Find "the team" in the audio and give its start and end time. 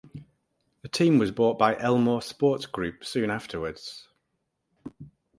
0.81-1.19